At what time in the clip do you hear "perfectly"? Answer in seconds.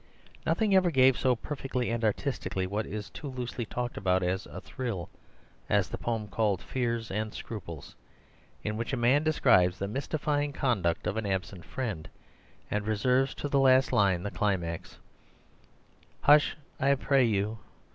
1.35-1.91